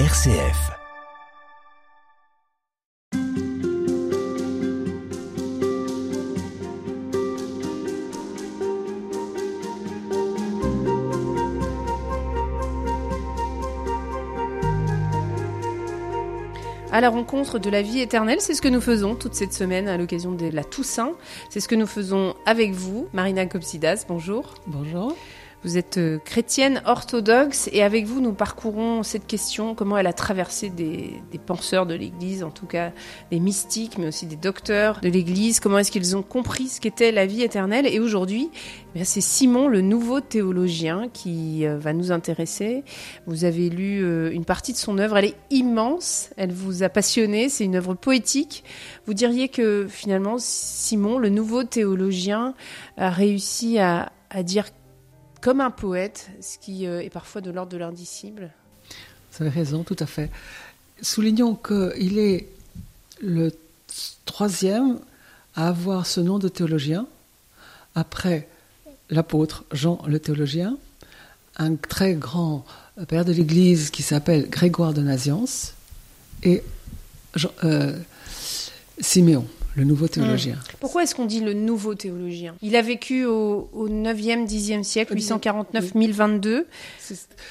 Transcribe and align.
RCF. 0.00 0.72
à 16.90 17.00
la 17.00 17.08
rencontre 17.08 17.58
de 17.58 17.70
la 17.70 17.82
vie 17.82 18.00
éternelle. 18.00 18.40
C'est 18.40 18.54
ce 18.54 18.62
que 18.62 18.68
nous 18.68 18.80
faisons 18.80 19.14
toute 19.14 19.34
cette 19.34 19.52
semaine 19.52 19.86
à 19.88 19.96
l'occasion 19.96 20.32
de 20.32 20.46
la 20.46 20.64
Toussaint. 20.64 21.12
C'est 21.50 21.60
ce 21.60 21.68
que 21.68 21.74
nous 21.76 21.86
faisons 21.86 22.34
avec 22.46 22.72
vous, 22.72 23.08
Marina 23.12 23.46
Kopsidas. 23.46 24.04
Bonjour. 24.08 24.54
Bonjour. 24.66 25.16
Vous 25.64 25.78
êtes 25.78 25.96
euh, 25.96 26.18
chrétienne 26.18 26.82
orthodoxe 26.84 27.70
et 27.72 27.82
avec 27.82 28.04
vous, 28.04 28.20
nous 28.20 28.34
parcourons 28.34 29.02
cette 29.02 29.26
question, 29.26 29.74
comment 29.74 29.96
elle 29.96 30.06
a 30.06 30.12
traversé 30.12 30.68
des, 30.68 31.22
penseurs 31.46 31.86
de 31.86 31.94
l'Église, 31.94 32.44
en 32.44 32.50
tout 32.50 32.66
cas 32.66 32.92
des 33.30 33.40
mystiques, 33.40 33.96
mais 33.96 34.08
aussi 34.08 34.26
des 34.26 34.36
docteurs 34.36 35.00
de 35.00 35.08
l'Église, 35.08 35.60
comment 35.60 35.78
est-ce 35.78 35.90
qu'ils 35.90 36.18
ont 36.18 36.22
compris 36.22 36.68
ce 36.68 36.82
qu'était 36.82 37.12
la 37.12 37.24
vie 37.24 37.42
éternelle? 37.42 37.86
Et 37.86 37.98
aujourd'hui, 37.98 38.50
eh 38.94 39.04
c'est 39.04 39.22
Simon, 39.22 39.66
le 39.68 39.80
nouveau 39.80 40.20
théologien, 40.20 41.08
qui 41.10 41.66
euh, 41.66 41.78
va 41.78 41.94
nous 41.94 42.12
intéresser. 42.12 42.84
Vous 43.26 43.46
avez 43.46 43.70
lu 43.70 44.04
euh, 44.04 44.30
une 44.32 44.44
partie 44.44 44.74
de 44.74 44.78
son 44.78 44.98
œuvre, 44.98 45.16
elle 45.16 45.24
est 45.24 45.36
immense, 45.48 46.28
elle 46.36 46.52
vous 46.52 46.82
a 46.82 46.90
passionné, 46.90 47.48
c'est 47.48 47.64
une 47.64 47.76
œuvre 47.76 47.94
poétique. 47.94 48.64
Vous 49.06 49.14
diriez 49.14 49.48
que 49.48 49.86
finalement, 49.88 50.36
Simon, 50.38 51.16
le 51.16 51.30
nouveau 51.30 51.64
théologien, 51.64 52.52
a 52.98 53.08
réussi 53.08 53.78
à, 53.78 54.12
à 54.28 54.42
dire 54.42 54.66
comme 55.44 55.60
un 55.60 55.70
poète, 55.70 56.30
ce 56.40 56.56
qui 56.56 56.86
euh, 56.86 57.02
est 57.02 57.10
parfois 57.10 57.42
de 57.42 57.50
l'ordre 57.50 57.70
de 57.70 57.76
l'indicible. 57.76 58.50
Vous 59.30 59.44
avez 59.44 59.50
raison, 59.50 59.82
tout 59.82 59.96
à 59.98 60.06
fait. 60.06 60.30
Soulignons 61.02 61.54
qu'il 61.54 62.18
est 62.18 62.48
le 63.20 63.52
troisième 64.24 65.00
à 65.54 65.68
avoir 65.68 66.06
ce 66.06 66.22
nom 66.22 66.38
de 66.38 66.48
théologien, 66.48 67.06
après 67.94 68.48
l'apôtre 69.10 69.64
Jean 69.70 70.02
le 70.06 70.18
théologien, 70.18 70.78
un 71.58 71.76
très 71.76 72.14
grand 72.14 72.64
père 73.06 73.26
de 73.26 73.32
l'Église 73.32 73.90
qui 73.90 74.02
s'appelle 74.02 74.48
Grégoire 74.48 74.94
de 74.94 75.02
Naziance, 75.02 75.74
et 76.42 76.62
euh, 77.64 77.98
Siméon 78.98 79.46
le 79.76 79.84
nouveau 79.84 80.08
théologien. 80.08 80.56
Pourquoi 80.80 81.02
est-ce 81.02 81.14
qu'on 81.14 81.26
dit 81.26 81.40
le 81.40 81.52
nouveau 81.52 81.94
théologien? 81.94 82.54
Il 82.62 82.76
a 82.76 82.82
vécu 82.82 83.24
au, 83.24 83.68
9e, 83.74 84.46
10e 84.46 84.82
siècle, 84.82 85.14
849-1022. 85.16 86.64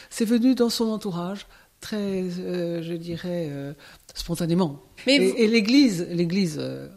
C'est 0.09 0.25
venu 0.25 0.55
dans 0.55 0.69
son 0.69 0.85
entourage, 0.85 1.45
très, 1.81 1.95
euh, 1.97 2.81
je 2.81 2.93
dirais, 2.93 3.47
euh, 3.51 3.73
spontanément. 4.13 4.81
et, 5.05 5.47
l'Église, 5.47 6.07
l'Église 6.09 6.57
euh, 6.59 6.87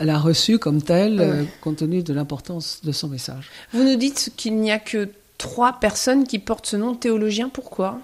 l'a 0.00 0.18
reçu 0.18 0.58
comme 0.58 0.82
tel, 0.82 1.46
compte 1.60 1.76
tenu 1.76 2.02
de 2.02 2.12
l'importance 2.12 2.80
de 2.84 2.92
son 2.92 3.08
message. 3.08 3.48
Vous 3.72 3.84
nous 3.84 3.96
dites 3.96 4.32
qu'il 4.36 4.56
n'y 4.56 4.70
a 4.70 4.78
que 4.78 5.08
trois 5.38 5.80
personnes 5.80 6.26
qui 6.26 6.38
portent 6.38 6.66
ce 6.66 6.76
nom 6.76 6.92
de 6.92 6.98
théologien. 6.98 7.48
Pourquoi? 7.48 8.00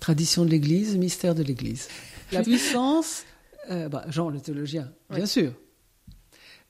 Tradition 0.00 0.44
de 0.44 0.50
l'Église, 0.50 0.96
mystère 0.96 1.36
de 1.36 1.44
l'Église. 1.44 1.88
La 2.32 2.42
puissance 2.42 3.24
euh, 3.70 3.88
bah, 3.88 4.04
Jean 4.08 4.28
le 4.28 4.40
théologien, 4.40 4.90
bien 5.10 5.26
sûr. 5.26 5.52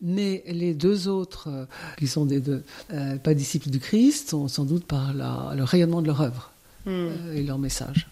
Mais 0.00 0.42
les 0.46 0.74
deux 0.74 1.08
autres, 1.08 1.48
euh, 1.48 1.64
qui 1.96 2.08
sont 2.08 2.24
des 2.24 2.40
deux, 2.40 2.64
euh, 2.92 3.16
pas 3.18 3.34
disciples 3.34 3.70
du 3.70 3.78
Christ, 3.78 4.30
sont 4.30 4.48
sans 4.48 4.64
doute 4.64 4.84
par 4.84 5.12
le 5.14 5.62
rayonnement 5.62 6.02
de 6.02 6.08
leur 6.08 6.20
œuvre 6.20 6.50
hmm. 6.86 7.32
et 7.34 7.42
leur 7.42 7.58
message. 7.58 8.08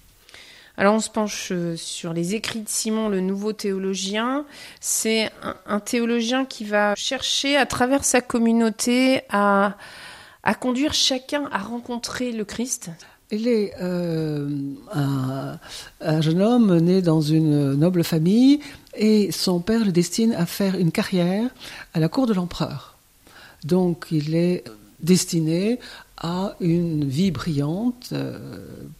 Alors 0.76 0.94
on 0.94 1.00
se 1.00 1.10
penche 1.10 1.52
sur 1.76 2.14
les 2.14 2.34
écrits 2.34 2.60
de 2.60 2.68
Simon, 2.68 3.08
le 3.08 3.20
nouveau 3.20 3.52
théologien. 3.52 4.46
C'est 4.80 5.30
un, 5.66 5.80
théologien 5.80 6.46
qui 6.46 6.64
va 6.64 6.94
chercher 6.94 7.56
à 7.56 7.66
travers 7.66 8.02
sa 8.02 8.22
communauté 8.22 9.22
à, 9.28 9.76
à 10.42 10.54
conduire 10.54 10.94
chacun 10.94 11.50
à 11.52 11.58
rencontrer 11.58 12.32
le 12.32 12.46
Christ. 12.46 12.90
Il 13.32 13.46
est 13.46 13.74
euh, 13.80 14.48
un, 16.10 16.20
jeune 16.20 16.42
homme 16.42 16.78
né 16.78 17.02
dans 17.02 17.20
une 17.20 17.74
noble 17.74 18.04
famille 18.04 18.60
et 18.96 19.32
son 19.32 19.60
père 19.60 19.84
le 19.84 19.92
destine 19.92 20.32
à 20.34 20.46
faire 20.46 20.74
une 20.74 20.92
carrière 20.92 21.50
à 21.94 22.00
la 22.00 22.08
cour 22.08 22.26
de 22.26 22.34
l'empereur. 22.34 22.96
Donc 23.64 24.06
il 24.10 24.34
est 24.34 24.64
destiné 25.00 25.78
à 26.16 26.54
une 26.60 27.04
vie 27.04 27.30
brillante, 27.30 28.10
euh, 28.12 28.38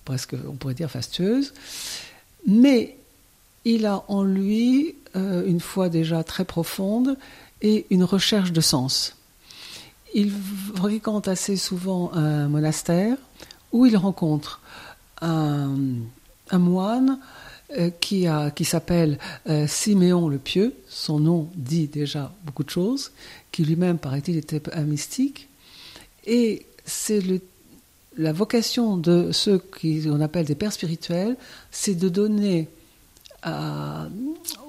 presque 0.04 0.34
on 0.48 0.52
pourrait 0.52 0.74
dire 0.74 0.90
fastueuse, 0.90 1.52
mais 2.46 2.96
il 3.64 3.84
a 3.86 4.04
en 4.08 4.22
lui 4.22 4.94
euh, 5.16 5.44
une 5.46 5.60
foi 5.60 5.88
déjà 5.88 6.24
très 6.24 6.44
profonde 6.44 7.16
et 7.60 7.86
une 7.90 8.04
recherche 8.04 8.52
de 8.52 8.60
sens. 8.60 9.16
Il 10.14 10.32
fréquente 10.74 11.28
assez 11.28 11.56
souvent 11.56 12.12
un 12.14 12.48
monastère 12.48 13.16
où 13.72 13.86
il 13.86 13.96
rencontre 13.96 14.60
un, 15.20 15.76
moine 16.58 17.18
euh, 17.78 17.90
qui, 18.00 18.26
qui 18.54 18.64
s'appelle 18.64 19.18
euh, 19.48 19.66
Siméon 19.66 20.28
le 20.28 20.38
Pieux, 20.38 20.74
son 20.88 21.20
nom 21.20 21.48
dit 21.54 21.86
déjà 21.86 22.32
beaucoup 22.44 22.64
de 22.64 22.70
choses, 22.70 23.12
qui 23.52 23.64
lui-même, 23.64 23.98
paraît-il, 23.98 24.36
était 24.36 24.62
un 24.74 24.82
mystique. 24.82 25.48
Et 26.26 26.66
c'est 26.84 27.22
la 28.16 28.32
vocation 28.32 28.96
de 28.96 29.30
ceux 29.32 29.58
qu'on 29.58 30.20
appelle 30.20 30.46
des 30.46 30.54
pères 30.54 30.72
spirituels, 30.72 31.36
c'est 31.70 31.94
de 31.94 32.08
donner 32.08 32.68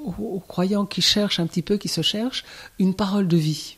aux 0.05 0.39
croyants 0.47 0.85
qui 0.85 1.01
cherchent 1.01 1.39
un 1.39 1.47
petit 1.47 1.61
peu, 1.61 1.77
qui 1.77 1.89
se 1.89 2.01
cherchent, 2.01 2.45
une 2.79 2.93
parole 2.93 3.27
de 3.27 3.35
vie. 3.35 3.77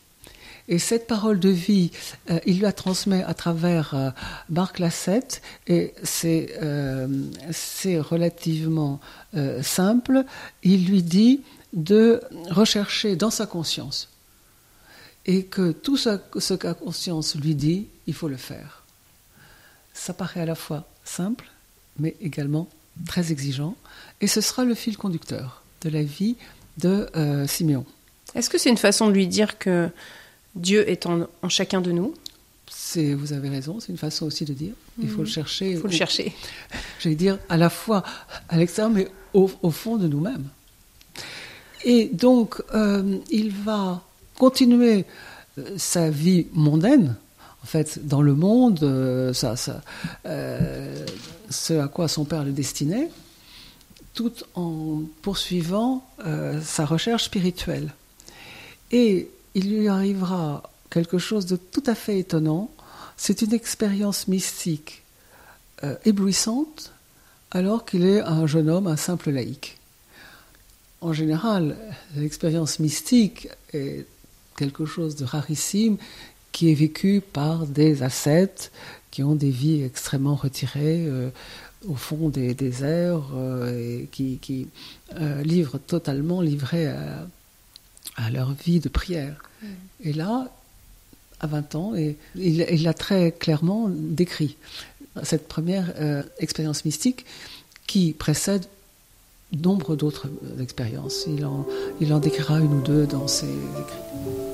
Et 0.70 0.80
cette 0.80 1.08
parole 1.08 1.40
de 1.40 1.50
vie, 1.50 1.92
euh, 2.30 2.40
il 2.46 2.62
la 2.62 2.72
transmet 2.72 3.24
à 3.24 3.34
travers 3.34 3.94
euh, 3.94 4.12
Marc 4.50 4.80
Lassette, 4.80 5.42
et 5.68 5.94
c'est 6.04 6.58
euh, 6.62 7.08
relativement 8.00 9.00
simple. 9.62 10.24
Il 10.62 10.86
lui 10.86 11.02
dit 11.04 11.42
de 11.74 12.22
rechercher 12.50 13.16
dans 13.16 13.32
sa 13.32 13.46
conscience, 13.46 14.10
et 15.26 15.44
que 15.44 15.72
tout 15.72 15.98
ce, 15.98 16.20
ce 16.38 16.54
que 16.54 16.68
la 16.68 16.76
conscience 16.76 17.36
lui 17.36 17.56
dit, 17.56 17.88
il 18.08 18.14
faut 18.14 18.28
le 18.28 18.38
faire. 18.38 18.84
Ça 19.94 20.14
paraît 20.14 20.42
à 20.42 20.46
la 20.46 20.56
fois 20.56 20.88
simple, 21.04 21.50
mais 22.00 22.16
également 22.22 22.70
très 23.08 23.32
exigeant, 23.32 23.76
et 24.22 24.28
ce 24.28 24.40
sera 24.40 24.66
le 24.66 24.76
fil 24.76 24.98
conducteur 24.98 25.64
de 25.82 25.90
la 25.90 26.04
vie 26.04 26.36
de 26.78 27.08
Siméon. 27.48 27.86
Est-ce 28.36 28.50
que 28.50 28.58
c'est 28.58 28.70
une 28.70 28.78
façon 28.78 29.08
de 29.08 29.14
lui 29.14 29.28
dire 29.28 29.58
que 29.58 29.90
Dieu 30.56 30.88
est 30.90 31.06
en, 31.06 31.28
chacun 31.50 31.82
de 31.82 31.92
nous. 31.92 32.14
C'est, 32.70 33.14
vous 33.14 33.34
avez 33.34 33.50
raison, 33.50 33.80
c'est 33.80 33.92
une 33.92 33.98
façon 33.98 34.26
aussi 34.26 34.46
de 34.46 34.54
dire. 34.54 34.74
Il 35.02 35.10
faut 35.10 35.18
le 35.18 35.24
mhm. 35.24 35.30
chercher. 35.30 35.72
Il 35.72 35.78
faut 35.78 35.88
le 35.88 35.94
chercher. 35.94 36.34
J'allais 37.00 37.16
dire 37.16 37.40
à 37.50 37.58
la 37.58 37.70
fois 37.70 38.04
à 38.50 38.58
l'extérieur, 38.58 38.92
mais 38.92 39.08
au, 39.34 39.48
fond 39.72 39.98
de 39.98 40.08
nous-mêmes. 40.08 40.48
Et 41.84 42.06
donc, 42.06 42.62
euh, 42.74 43.18
il 43.30 43.52
va 43.52 44.04
continuer 44.38 45.06
euh, 45.58 45.78
sa 45.78 46.10
vie 46.10 46.48
mondaine, 46.54 47.16
en 47.64 47.66
fait, 47.66 48.08
dans 48.08 48.22
le 48.22 48.36
monde, 48.36 48.80
euh, 48.84 49.34
ça, 49.34 49.56
ça, 49.56 49.82
ce 51.50 51.74
à 51.74 51.88
quoi 51.88 52.08
son 52.08 52.26
père 52.26 52.44
le 52.44 52.52
destinait, 52.52 53.10
tout 54.14 54.34
en 54.54 55.02
poursuivant 55.24 56.06
sa 56.62 56.86
recherche 56.86 57.24
spirituelle. 57.24 57.92
Et 58.92 59.30
il 59.56 59.76
lui 59.76 59.88
arrivera 59.88 60.64
quelque 60.90 61.18
chose 61.18 61.46
de 61.46 61.56
tout 61.56 61.84
à 61.86 61.96
fait 61.96 62.20
étonnant. 62.20 62.72
C'est 63.18 63.42
une 63.42 63.54
expérience 63.54 64.28
mystique 64.28 65.04
euh, 65.84 65.96
éblouissante 66.06 66.92
alors 67.52 67.86
qu'il 67.86 68.06
est 68.06 68.22
un 68.22 68.48
jeune 68.48 68.70
homme, 68.70 68.88
un 68.88 68.98
simple 68.98 69.30
laïc. 69.30 69.78
En 71.02 71.14
général, 71.14 71.78
l'expérience 72.16 72.80
mystique 72.80 73.50
est 73.74 74.06
quelque 74.58 74.86
chose 74.86 75.16
de 75.16 75.26
rarissime 75.26 75.98
qui 76.52 76.72
est 76.72 76.76
vécu 76.76 77.22
par 77.22 77.66
des 77.66 78.04
ascètes 78.04 78.72
qui 79.12 79.24
ont 79.24 79.36
des 79.36 79.50
vies 79.50 79.84
extrêmement 79.84 80.36
retirées 80.36 81.06
euh, 81.08 81.30
au 81.88 81.96
fond 81.96 82.30
des 82.30 82.54
déserts 82.54 83.32
euh, 83.36 84.02
et 84.02 84.08
qui, 84.12 84.68
livrent 85.44 85.78
totalement 85.80 86.42
livrés 86.42 86.88
à, 86.88 87.28
à 88.16 88.30
leur 88.30 88.54
vie 88.54 88.80
de 88.80 88.90
prière. 88.90 89.42
Et 90.04 90.14
là, 90.14 90.52
à 91.40 91.48
20 91.48 91.76
ans, 91.76 91.96
et 91.96 92.18
il 92.36 92.84
l'a 92.84 92.94
très 92.94 93.32
clairement 93.32 93.90
décrit, 93.90 94.56
cette 95.22 95.48
première 95.48 95.94
euh, 96.00 96.24
expérience 96.40 96.86
mystique 96.86 97.26
qui 97.86 98.14
précède 98.14 98.66
nombre 99.62 99.96
d'autres 99.96 100.28
expériences. 100.60 101.26
Il 101.28 101.46
en, 101.46 101.68
il 102.02 102.12
en 102.14 102.20
décrira 102.20 102.60
une 102.60 102.74
ou 102.74 102.82
deux 102.82 103.06
dans 103.06 103.28
ses 103.28 103.46
écrits. 103.46 104.53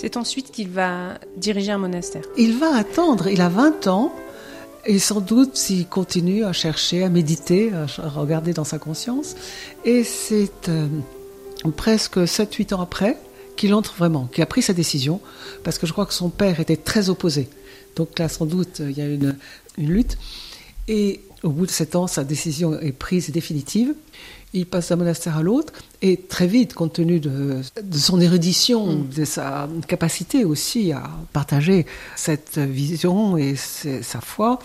C'est 0.00 0.16
ensuite 0.16 0.52
qu'il 0.52 0.68
va 0.68 1.18
diriger 1.36 1.72
un 1.72 1.78
monastère. 1.78 2.22
Il 2.36 2.56
va 2.56 2.72
attendre, 2.76 3.26
il 3.26 3.40
a 3.40 3.48
20 3.48 3.88
ans, 3.88 4.14
et 4.86 5.00
sans 5.00 5.20
doute 5.20 5.56
s'il 5.56 5.88
continue 5.88 6.44
à 6.44 6.52
chercher, 6.52 7.02
à 7.02 7.08
méditer, 7.08 7.72
à 7.72 8.08
regarder 8.08 8.52
dans 8.52 8.62
sa 8.62 8.78
conscience. 8.78 9.34
Et 9.84 10.04
c'est 10.04 10.68
euh, 10.68 10.86
presque 11.76 12.18
7-8 12.18 12.74
ans 12.74 12.80
après 12.80 13.18
qu'il 13.56 13.74
entre 13.74 13.92
vraiment, 13.96 14.26
qu'il 14.26 14.40
a 14.40 14.46
pris 14.46 14.62
sa 14.62 14.72
décision, 14.72 15.20
parce 15.64 15.78
que 15.78 15.86
je 15.88 15.92
crois 15.92 16.06
que 16.06 16.14
son 16.14 16.28
père 16.28 16.60
était 16.60 16.76
très 16.76 17.08
opposé. 17.08 17.48
Donc 17.96 18.20
là, 18.20 18.28
sans 18.28 18.46
doute, 18.46 18.78
il 18.78 18.96
y 18.96 19.00
a 19.00 19.06
une, 19.06 19.36
une 19.78 19.90
lutte. 19.90 20.16
Et 20.86 21.22
au 21.42 21.50
bout 21.50 21.66
de 21.66 21.72
7 21.72 21.96
ans, 21.96 22.06
sa 22.06 22.22
décision 22.22 22.78
est 22.78 22.92
prise 22.92 23.30
définitive 23.30 23.94
il 24.54 24.66
passe 24.66 24.88
d'un 24.88 24.96
monastère 24.96 25.36
à 25.36 25.42
l'autre, 25.42 25.72
et 26.00 26.16
très 26.16 26.46
vite, 26.46 26.74
compte 26.74 26.94
tenu 26.94 27.20
de, 27.20 27.60
son 27.92 28.20
érudition, 28.20 28.86
mm. 28.86 29.08
de 29.08 29.24
sa 29.24 29.68
capacité 29.86 30.44
aussi 30.44 30.92
à 30.92 31.10
partager 31.32 31.86
cette 32.16 32.58
vision 32.58 33.36
et 33.36 33.56
sa 33.56 34.20
foi, 34.20 34.58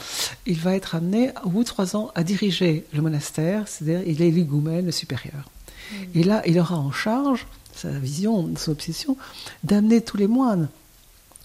il 0.46 0.60
va 0.60 0.76
être 0.76 0.96
amené, 0.96 1.32
au 1.44 1.50
bout 1.50 1.64
de 1.64 1.68
trois 1.68 1.96
ans, 1.96 2.12
à 2.16 2.24
diriger 2.24 2.86
le 2.94 3.02
monastère, 3.02 3.68
c'est-à-dire 3.68 4.02
il 4.08 4.22
est 4.22 4.32
l'higoumène 4.32 4.92
supérieur. 4.92 5.50
Mm. 5.92 5.96
Et 6.16 6.24
là, 6.24 6.42
il 6.46 6.60
aura 6.60 6.78
en 6.78 6.92
charge, 6.92 7.46
sa 7.76 7.90
vision, 7.90 8.52
son 8.56 8.72
obsession, 8.72 9.18
d'amener 9.64 10.02
tous 10.02 10.18
les 10.18 10.28
moines 10.28 10.70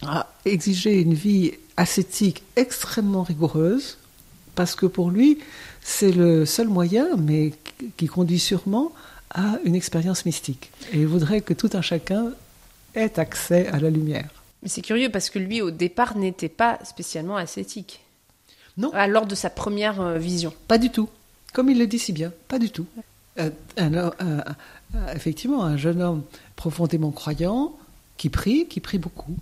à 0.03 0.31
exiger 0.45 1.01
une 1.01 1.15
vie 1.15 1.53
ascétique 1.77 2.43
extrêmement 2.57 3.23
rigoureuse, 3.23 3.99
parce 4.59 4.75
que 4.75 4.87
pour 4.87 5.13
lui, 5.13 5.39
c'est 5.83 6.11
le 6.11 6.45
seul 6.45 6.67
moyen, 6.67 7.15
mais 7.17 7.53
qui 7.97 8.09
conduit 8.09 8.41
sûrement 8.41 8.91
à 9.31 9.57
une 9.65 9.77
expérience 9.77 10.27
mystique. 10.27 10.73
Et 10.93 10.99
il 10.99 11.07
voudrait 11.07 11.43
que 11.43 11.55
tout 11.55 11.71
un 11.75 11.81
chacun 11.81 12.33
ait 12.97 13.21
accès 13.21 13.69
à 13.69 13.79
la 13.79 13.89
lumière. 13.89 14.29
Mais 14.65 14.69
c'est 14.69 14.83
curieux 14.83 15.11
parce 15.11 15.31
que 15.31 15.39
lui, 15.39 15.63
au 15.63 15.71
départ, 15.71 16.17
n'était 16.17 16.49
pas 16.49 16.81
spécialement 16.83 17.37
ascétique. 17.37 18.01
Non. 18.77 18.91
lors 19.07 19.27
de 19.27 19.37
sa 19.37 19.49
première 19.49 20.01
euh, 20.01 20.19
vision. 20.19 20.53
Pas 20.67 20.79
du 20.79 20.91
tout. 20.91 21.09
Comme 21.53 21.71
il 21.71 21.79
le 21.79 21.87
dit 21.87 22.01
si 22.01 22.13
bien, 22.13 22.33
pas 22.49 22.59
du 22.59 22.71
tout. 22.71 22.87
Euh, 23.39 23.51
effectivement, 25.15 25.63
un 25.63 25.77
jeune 25.77 26.03
homme 26.03 26.23
profondément 26.57 27.13
croyant, 27.13 27.77
qui 28.17 28.29
prie, 28.29 28.67
qui 28.67 28.81
prie 28.81 28.99
beaucoup. 28.99 29.37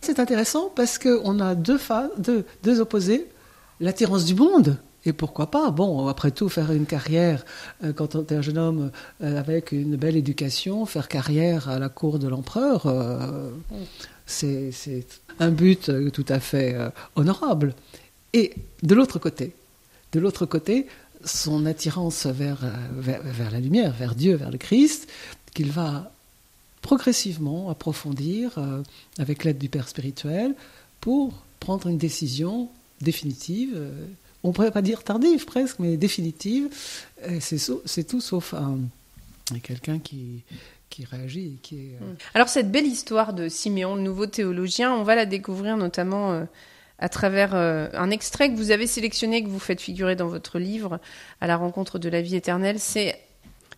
C'est 0.00 0.20
intéressant 0.20 0.72
parce 0.74 0.98
qu'on 0.98 1.38
a 1.40 1.54
deux, 1.54 1.78
deux, 2.16 2.46
deux 2.62 2.80
opposés. 2.80 3.26
L'attirance 3.80 4.24
du 4.24 4.34
monde, 4.34 4.78
et 5.06 5.12
pourquoi 5.12 5.50
pas 5.50 5.70
Bon, 5.70 6.06
après 6.06 6.30
tout, 6.30 6.48
faire 6.48 6.72
une 6.72 6.86
carrière, 6.86 7.44
euh, 7.82 7.92
quand 7.92 8.14
on 8.14 8.22
est 8.22 8.32
un 8.32 8.40
jeune 8.40 8.58
homme 8.58 8.90
euh, 9.22 9.38
avec 9.38 9.72
une 9.72 9.96
belle 9.96 10.16
éducation, 10.16 10.86
faire 10.86 11.08
carrière 11.08 11.68
à 11.68 11.78
la 11.78 11.88
cour 11.88 12.18
de 12.18 12.28
l'empereur, 12.28 12.86
euh, 12.86 13.50
c'est 14.26 14.72
un 15.38 15.50
but 15.50 15.90
tout 16.12 16.24
à 16.28 16.40
fait 16.40 16.76
honorable. 17.16 17.74
Et 18.32 18.54
de 18.82 18.94
l'autre 18.94 19.18
côté, 19.18 19.54
de 20.12 20.20
l'autre 20.20 20.46
côté, 20.46 20.86
son 21.24 21.66
attirance 21.66 22.26
vers, 22.26 22.60
vers, 22.96 23.22
vers, 23.22 23.50
la 23.50 23.60
lumière, 23.60 23.92
vers 23.92 24.14
Dieu, 24.14 24.36
vers 24.36 24.50
le 24.50 24.58
Christ, 24.58 25.08
qu'il 25.52 25.70
va 25.70 26.10
progressivement 26.80 27.68
approfondir 27.68 28.58
avec 29.18 29.44
l'aide 29.44 29.58
du 29.58 29.68
Père 29.68 29.88
spirituel 29.88 30.54
pour 31.00 31.44
prendre 31.60 31.88
une 31.88 31.98
décision 31.98 32.70
définitive 33.04 33.78
on 34.44 34.52
pourrait 34.52 34.70
pas 34.70 34.82
dire 34.82 35.02
tardive 35.02 35.46
presque, 35.46 35.78
mais 35.78 35.96
définitive. 35.96 36.68
C'est 37.40 38.04
tout 38.06 38.20
sauf 38.20 38.52
un, 38.52 38.78
quelqu'un 39.62 39.98
qui, 39.98 40.44
qui 40.90 41.04
réagit. 41.04 41.58
Qui 41.62 41.76
est, 41.76 41.94
euh, 42.00 42.12
hmm. 42.12 42.16
Alors 42.34 42.48
cette 42.48 42.70
belle 42.70 42.86
histoire 42.86 43.32
de 43.32 43.48
Siméon, 43.48 43.96
le 43.96 44.02
nouveau 44.02 44.26
théologien, 44.26 44.92
on 44.92 45.02
va 45.02 45.14
la 45.14 45.26
découvrir 45.26 45.76
notamment 45.76 46.32
euh, 46.32 46.44
à 46.98 47.08
travers 47.08 47.54
euh, 47.54 47.88
un 47.94 48.10
extrait 48.10 48.50
que 48.50 48.56
vous 48.56 48.70
avez 48.70 48.86
sélectionné, 48.86 49.42
que 49.42 49.48
vous 49.48 49.58
faites 49.58 49.80
figurer 49.80 50.14
dans 50.14 50.28
votre 50.28 50.58
livre, 50.58 51.00
à 51.40 51.46
la 51.46 51.56
rencontre 51.56 51.98
de 51.98 52.08
la 52.08 52.20
vie 52.20 52.36
éternelle. 52.36 52.78
C'est 52.78 53.18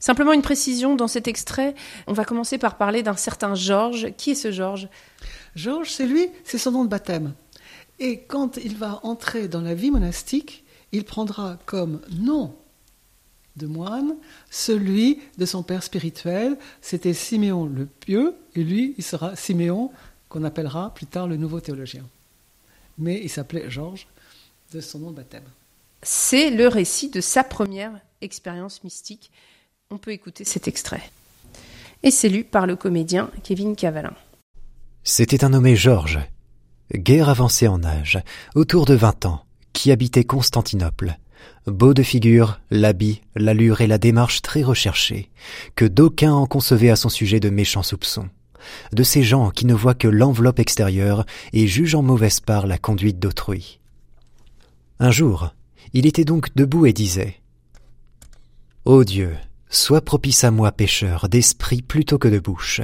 simplement 0.00 0.32
une 0.32 0.42
précision 0.42 0.96
dans 0.96 1.08
cet 1.08 1.28
extrait. 1.28 1.74
On 2.08 2.12
va 2.12 2.24
commencer 2.24 2.58
par 2.58 2.76
parler 2.76 3.02
d'un 3.02 3.16
certain 3.16 3.54
Georges. 3.54 4.08
Qui 4.18 4.32
est 4.32 4.34
ce 4.34 4.50
Georges? 4.50 4.88
Georges, 5.54 5.90
c'est 5.90 6.06
lui, 6.06 6.28
c'est 6.44 6.58
son 6.58 6.72
nom 6.72 6.84
de 6.84 6.90
baptême. 6.90 7.32
Et 7.98 8.20
quand 8.20 8.58
il 8.58 8.76
va 8.76 9.00
entrer 9.04 9.48
dans 9.48 9.60
la 9.60 9.74
vie 9.74 9.90
monastique, 9.90 10.64
il 10.92 11.04
prendra 11.04 11.58
comme 11.66 12.00
nom 12.10 12.54
de 13.56 13.66
moine 13.66 14.16
celui 14.50 15.20
de 15.38 15.46
son 15.46 15.62
père 15.62 15.82
spirituel. 15.82 16.58
C'était 16.82 17.14
Siméon 17.14 17.64
le 17.64 17.86
Pieux, 17.86 18.34
et 18.54 18.62
lui, 18.62 18.94
il 18.98 19.04
sera 19.04 19.34
Siméon, 19.34 19.90
qu'on 20.28 20.44
appellera 20.44 20.92
plus 20.94 21.06
tard 21.06 21.26
le 21.26 21.36
nouveau 21.36 21.60
théologien. 21.60 22.04
Mais 22.98 23.20
il 23.22 23.30
s'appelait 23.30 23.70
Georges 23.70 24.06
de 24.72 24.80
son 24.80 24.98
nom 24.98 25.10
de 25.10 25.16
baptême. 25.16 25.44
C'est 26.02 26.50
le 26.50 26.68
récit 26.68 27.08
de 27.08 27.20
sa 27.20 27.44
première 27.44 27.92
expérience 28.20 28.84
mystique. 28.84 29.30
On 29.90 29.98
peut 29.98 30.12
écouter 30.12 30.44
cet 30.44 30.68
extrait. 30.68 31.02
Et 32.02 32.10
c'est 32.10 32.28
lu 32.28 32.44
par 32.44 32.66
le 32.66 32.76
comédien 32.76 33.30
Kevin 33.42 33.74
Cavalin. 33.74 34.14
C'était 35.04 35.44
un 35.44 35.50
nommé 35.50 35.76
Georges 35.76 36.20
guerre 36.94 37.28
avancé 37.28 37.68
en 37.68 37.82
âge, 37.84 38.22
autour 38.54 38.84
de 38.84 38.94
vingt 38.94 39.26
ans, 39.26 39.44
qui 39.72 39.92
habitait 39.92 40.24
Constantinople. 40.24 41.18
Beau 41.66 41.94
de 41.94 42.02
figure, 42.02 42.60
l'habit, 42.70 43.20
l'allure 43.34 43.80
et 43.80 43.86
la 43.86 43.98
démarche 43.98 44.40
très 44.42 44.62
recherchés, 44.62 45.30
que 45.74 45.84
d'aucuns 45.84 46.32
en 46.32 46.46
concevaient 46.46 46.90
à 46.90 46.96
son 46.96 47.08
sujet 47.08 47.40
de 47.40 47.50
méchants 47.50 47.82
soupçons. 47.82 48.28
De 48.92 49.02
ces 49.02 49.22
gens 49.22 49.50
qui 49.50 49.66
ne 49.66 49.74
voient 49.74 49.94
que 49.94 50.08
l'enveloppe 50.08 50.58
extérieure 50.58 51.26
et 51.52 51.66
jugent 51.66 51.94
en 51.94 52.02
mauvaise 52.02 52.40
part 52.40 52.66
la 52.66 52.78
conduite 52.78 53.18
d'autrui. 53.18 53.80
Un 54.98 55.10
jour, 55.10 55.50
il 55.92 56.06
était 56.06 56.24
donc 56.24 56.54
debout 56.54 56.86
et 56.86 56.92
disait 56.92 57.36
Ô 58.84 59.04
Dieu, 59.04 59.36
sois 59.68 60.00
propice 60.00 60.44
à 60.44 60.50
moi 60.50 60.72
pécheur 60.72 61.28
d'esprit 61.28 61.82
plutôt 61.82 62.18
que 62.18 62.28
de 62.28 62.38
bouche, 62.38 62.80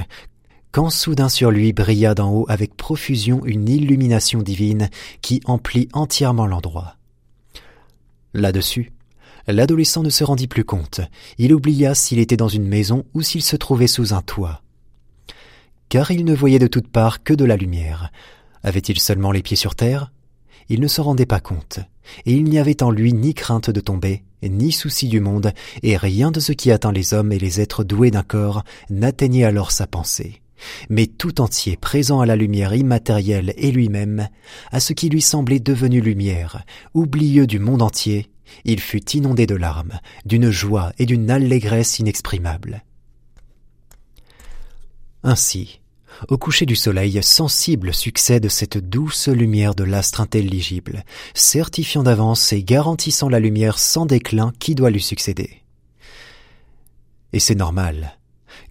quand 0.72 0.88
soudain 0.88 1.28
sur 1.28 1.50
lui 1.50 1.74
brilla 1.74 2.14
d'en 2.14 2.32
haut 2.32 2.46
avec 2.48 2.74
profusion 2.74 3.44
une 3.44 3.68
illumination 3.68 4.40
divine 4.40 4.88
qui 5.20 5.40
emplit 5.44 5.88
entièrement 5.92 6.46
l'endroit. 6.46 6.96
Là-dessus, 8.32 8.92
l'adolescent 9.46 10.02
ne 10.02 10.08
se 10.08 10.24
rendit 10.24 10.48
plus 10.48 10.64
compte, 10.64 11.02
il 11.36 11.52
oublia 11.52 11.94
s'il 11.94 12.18
était 12.18 12.38
dans 12.38 12.48
une 12.48 12.66
maison 12.66 13.04
ou 13.12 13.20
s'il 13.20 13.42
se 13.42 13.56
trouvait 13.56 13.86
sous 13.86 14.14
un 14.14 14.22
toit. 14.22 14.62
Car 15.90 16.10
il 16.10 16.24
ne 16.24 16.34
voyait 16.34 16.58
de 16.58 16.66
toutes 16.66 16.88
parts 16.88 17.22
que 17.22 17.34
de 17.34 17.44
la 17.44 17.58
lumière. 17.58 18.10
Avait-il 18.62 18.98
seulement 18.98 19.30
les 19.30 19.42
pieds 19.42 19.56
sur 19.58 19.74
terre? 19.74 20.10
Il 20.70 20.80
ne 20.80 20.88
se 20.88 21.02
rendait 21.02 21.26
pas 21.26 21.40
compte, 21.40 21.80
et 22.24 22.32
il 22.32 22.44
n'y 22.44 22.58
avait 22.58 22.82
en 22.82 22.90
lui 22.90 23.12
ni 23.12 23.34
crainte 23.34 23.68
de 23.68 23.80
tomber, 23.80 24.22
ni 24.42 24.72
souci 24.72 25.08
du 25.08 25.20
monde, 25.20 25.52
et 25.82 25.98
rien 25.98 26.30
de 26.30 26.40
ce 26.40 26.52
qui 26.52 26.70
atteint 26.70 26.92
les 26.92 27.12
hommes 27.12 27.32
et 27.32 27.38
les 27.38 27.60
êtres 27.60 27.84
doués 27.84 28.10
d'un 28.10 28.22
corps 28.22 28.64
n'atteignait 28.88 29.44
alors 29.44 29.70
sa 29.70 29.86
pensée 29.86 30.41
mais 30.88 31.06
tout 31.06 31.40
entier 31.40 31.76
présent 31.76 32.20
à 32.20 32.26
la 32.26 32.36
lumière 32.36 32.74
immatérielle 32.74 33.54
et 33.56 33.70
lui-même, 33.70 34.28
à 34.70 34.80
ce 34.80 34.92
qui 34.92 35.08
lui 35.08 35.22
semblait 35.22 35.60
devenu 35.60 36.00
lumière, 36.00 36.64
oublieux 36.94 37.46
du 37.46 37.58
monde 37.58 37.82
entier, 37.82 38.30
il 38.64 38.80
fut 38.80 39.10
inondé 39.10 39.46
de 39.46 39.54
larmes, 39.54 39.98
d'une 40.26 40.50
joie 40.50 40.92
et 40.98 41.06
d'une 41.06 41.30
allégresse 41.30 41.98
inexprimables. 41.98 42.84
Ainsi, 45.24 45.80
au 46.28 46.38
coucher 46.38 46.66
du 46.66 46.76
soleil, 46.76 47.22
sensible 47.22 47.94
succède 47.94 48.48
cette 48.48 48.78
douce 48.78 49.28
lumière 49.28 49.74
de 49.74 49.84
l'astre 49.84 50.20
intelligible, 50.20 51.04
certifiant 51.34 52.02
d'avance 52.02 52.52
et 52.52 52.62
garantissant 52.62 53.28
la 53.28 53.40
lumière 53.40 53.78
sans 53.78 54.06
déclin 54.06 54.52
qui 54.58 54.74
doit 54.74 54.90
lui 54.90 55.02
succéder. 55.02 55.62
Et 57.32 57.40
c'est 57.40 57.54
normal, 57.54 58.18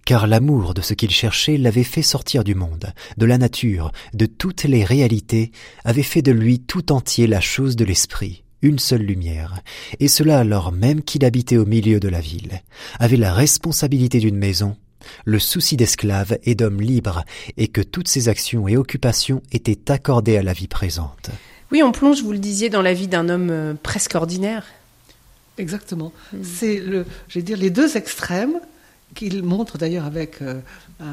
car 0.04 0.26
l'amour 0.26 0.74
de 0.74 0.80
ce 0.80 0.94
qu'il 0.94 1.10
cherchait 1.10 1.56
l'avait 1.56 1.84
fait 1.84 2.02
sortir 2.02 2.44
du 2.44 2.54
monde, 2.54 2.92
de 3.16 3.26
la 3.26 3.38
nature, 3.38 3.92
de 4.14 4.26
toutes 4.26 4.64
les 4.64 4.84
réalités, 4.84 5.52
avait 5.84 6.02
fait 6.02 6.22
de 6.22 6.32
lui 6.32 6.60
tout 6.60 6.92
entier 6.92 7.26
la 7.26 7.40
chose 7.40 7.76
de 7.76 7.84
l'esprit, 7.84 8.42
une 8.62 8.78
seule 8.78 9.02
lumière, 9.02 9.60
et 10.00 10.08
cela 10.08 10.38
alors 10.38 10.72
même 10.72 11.02
qu'il 11.02 11.24
habitait 11.24 11.56
au 11.56 11.66
milieu 11.66 12.00
de 12.00 12.08
la 12.08 12.20
ville, 12.20 12.62
avait 12.98 13.16
la 13.16 13.32
responsabilité 13.32 14.18
d'une 14.18 14.36
maison, 14.36 14.76
le 15.24 15.38
souci 15.38 15.76
d'esclave 15.76 16.38
et 16.44 16.54
d'homme 16.54 16.80
libre, 16.80 17.24
et 17.56 17.68
que 17.68 17.80
toutes 17.80 18.08
ses 18.08 18.28
actions 18.28 18.68
et 18.68 18.76
occupations 18.76 19.42
étaient 19.52 19.90
accordées 19.90 20.36
à 20.36 20.42
la 20.42 20.52
vie 20.52 20.68
présente. 20.68 21.30
Oui, 21.70 21.82
on 21.82 21.92
plonge, 21.92 22.22
vous 22.22 22.32
le 22.32 22.38
disiez, 22.38 22.70
dans 22.70 22.82
la 22.82 22.92
vie 22.92 23.08
d'un 23.08 23.28
homme 23.28 23.50
euh, 23.50 23.74
presque 23.82 24.14
ordinaire. 24.14 24.66
Exactement. 25.58 26.12
Hmm. 26.32 26.42
C'est 26.42 26.78
le, 26.78 27.06
je 27.28 27.38
vais 27.38 27.42
dire, 27.42 27.56
les 27.56 27.70
deux 27.70 27.96
extrêmes 27.96 28.60
qu'il 29.14 29.42
montre 29.42 29.78
d'ailleurs 29.78 30.04
avec 30.04 30.40
euh, 30.42 30.60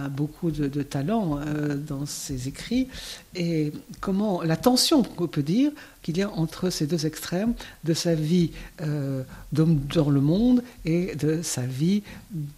beaucoup 0.10 0.52
de, 0.52 0.84
talent 0.84 1.40
euh, 1.40 1.76
dans 1.76 2.06
ses 2.06 2.48
écrits, 2.48 2.88
et 3.36 3.72
comment 4.00 4.42
la 4.42 4.58
tension 4.58 5.04
qu'on 5.04 5.28
peut 5.28 5.44
dire 5.44 5.72
qu'il 6.04 6.18
y 6.18 6.22
a 6.22 6.30
entre 6.30 6.70
ces 6.70 6.86
deux 6.86 7.06
extrêmes 7.06 7.54
de 7.84 7.94
sa 7.94 8.16
vie 8.16 8.52
euh, 8.82 9.24
d'homme 9.52 9.80
dans 9.94 10.10
le 10.10 10.22
monde 10.22 10.64
et 10.86 11.16
de 11.16 11.42
sa 11.42 11.62
vie 11.62 12.04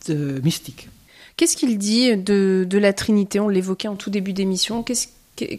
de 0.08 0.40
mystique. 0.44 0.90
Qu'est-ce 1.38 1.58
qu'il 1.58 1.78
dit 1.78 2.16
de, 2.18 2.68
la 2.72 2.94
Trinité? 2.94 3.40
On 3.40 3.48
l'évoquait 3.48 3.88
en 3.88 3.96
tout 3.96 4.10
début 4.10 4.34
d'émission. 4.34 4.84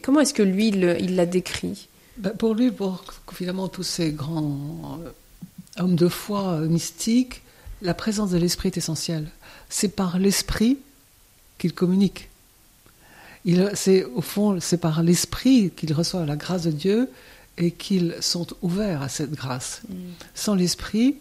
comment 0.02 0.20
est-ce 0.20 0.34
que 0.34 0.42
lui, 0.42 0.68
il 0.68 1.16
l'a 1.16 1.26
décrit? 1.26 1.88
Ben, 2.18 2.30
Pour 2.30 2.54
lui, 2.54 2.70
pour 2.70 3.04
finalement 3.32 3.68
tous 3.68 3.82
ces 3.82 4.12
grands 4.12 5.00
hommes 5.78 5.96
de 5.96 6.08
foi 6.08 6.60
mystiques, 6.60 7.42
la 7.80 7.94
présence 7.94 8.30
de 8.30 8.38
l'Esprit 8.38 8.68
est 8.68 8.76
essentielle. 8.76 9.28
C'est 9.73 9.97
par 9.97 10.19
l'Esprit 10.19 10.76
qu'il 11.57 11.73
communique. 11.73 12.29
C'est 13.73 14.05
au 14.05 14.21
fond, 14.21 14.61
c'est 14.61 14.76
par 14.76 15.02
l'Esprit 15.02 15.71
qu'il 15.75 15.95
reçoit 15.95 16.26
la 16.26 16.37
grâce 16.37 16.64
de 16.64 16.71
Dieu 16.71 17.11
et 17.57 17.71
qu'ils 17.71 18.14
sont 18.21 18.47
ouverts 18.61 19.00
à 19.00 19.09
cette 19.09 19.33
grâce. 19.33 19.81
Mm. 19.88 19.95
Sans 20.35 20.55
l'Esprit, 20.55 21.17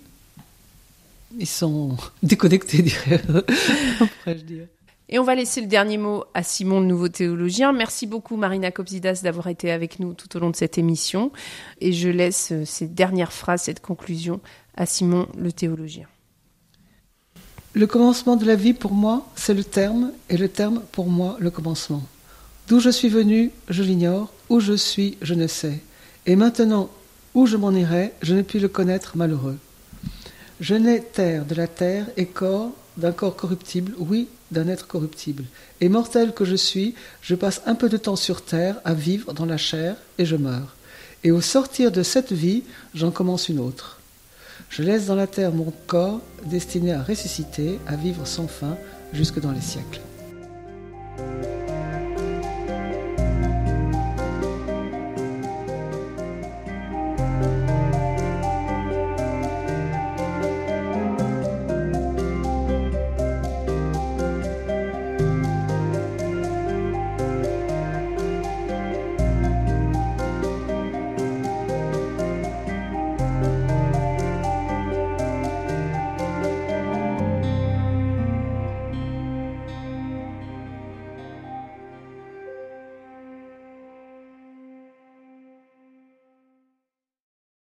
ils 1.39 1.47
sont 1.47 1.95
déconnectés, 2.23 2.81
dirais-je 2.81 4.31
dire. 4.43 4.67
Et 5.07 5.17
on 5.17 5.23
va 5.23 5.33
laisser 5.33 5.61
le 5.61 5.67
dernier 5.67 5.97
mot 5.97 6.25
à 6.33 6.43
Simon, 6.43 6.81
le 6.81 6.87
nouveau 6.87 7.07
théologien. 7.07 7.71
Merci 7.71 8.05
beaucoup, 8.05 8.35
Marina 8.35 8.69
Kopzidas, 8.69 9.21
d'avoir 9.23 9.47
été 9.47 9.71
avec 9.71 9.99
nous 9.99 10.13
tout 10.13 10.35
au 10.35 10.39
long 10.41 10.49
de 10.49 10.57
cette 10.57 10.77
émission. 10.77 11.31
Et 11.79 11.93
je 11.93 12.09
laisse 12.09 12.51
euh, 12.51 12.65
ces 12.65 12.87
dernières 12.87 13.33
phrases, 13.33 13.63
cette 13.63 13.79
conclusion 13.79 14.41
à 14.75 14.85
Simon, 14.85 15.29
le 15.37 15.53
théologien. 15.53 16.07
Le 17.73 17.87
commencement 17.87 18.35
de 18.35 18.45
la 18.45 18.55
vie, 18.55 18.73
pour 18.73 18.91
moi, 18.91 19.25
c'est 19.35 19.53
le 19.53 19.63
terme, 19.63 20.11
et 20.29 20.35
le 20.35 20.49
terme, 20.49 20.81
pour 20.91 21.07
moi, 21.07 21.37
le 21.39 21.51
commencement. 21.51 22.03
D'où 22.67 22.81
je 22.81 22.89
suis 22.89 23.07
venu, 23.07 23.51
je 23.69 23.81
l'ignore, 23.81 24.33
où 24.49 24.59
je 24.59 24.73
suis, 24.73 25.17
je 25.21 25.33
ne 25.33 25.47
sais. 25.47 25.79
Et 26.25 26.35
maintenant, 26.35 26.89
où 27.33 27.47
je 27.47 27.55
m'en 27.55 27.71
irai, 27.71 28.11
je 28.21 28.35
ne 28.35 28.41
puis 28.41 28.59
le 28.59 28.67
connaître 28.67 29.15
malheureux. 29.15 29.57
Je 30.59 30.75
n'ai 30.75 31.01
terre 31.01 31.45
de 31.45 31.55
la 31.55 31.67
terre 31.67 32.07
et 32.17 32.25
corps 32.25 32.71
d'un 32.97 33.13
corps 33.13 33.37
corruptible, 33.37 33.93
oui, 33.99 34.27
d'un 34.51 34.67
être 34.67 34.85
corruptible. 34.85 35.45
Et 35.79 35.87
mortel 35.87 36.33
que 36.33 36.43
je 36.43 36.55
suis, 36.55 36.93
je 37.21 37.35
passe 37.35 37.61
un 37.65 37.75
peu 37.75 37.87
de 37.87 37.95
temps 37.95 38.17
sur 38.17 38.41
terre 38.41 38.81
à 38.83 38.93
vivre 38.93 39.33
dans 39.33 39.45
la 39.45 39.57
chair 39.57 39.95
et 40.17 40.25
je 40.25 40.35
meurs. 40.35 40.75
Et 41.23 41.31
au 41.31 41.39
sortir 41.39 41.89
de 41.89 42.03
cette 42.03 42.33
vie, 42.33 42.63
j'en 42.93 43.11
commence 43.11 43.47
une 43.47 43.59
autre. 43.59 44.00
Je 44.71 44.83
laisse 44.83 45.07
dans 45.07 45.15
la 45.15 45.27
terre 45.27 45.51
mon 45.51 45.73
corps 45.85 46.21
destiné 46.45 46.93
à 46.93 47.03
ressusciter, 47.03 47.77
à 47.87 47.97
vivre 47.97 48.25
sans 48.25 48.47
fin 48.47 48.77
jusque 49.11 49.41
dans 49.41 49.51
les 49.51 49.59
siècles. 49.59 49.99